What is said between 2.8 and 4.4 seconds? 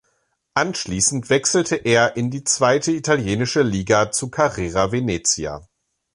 italienische Liga zu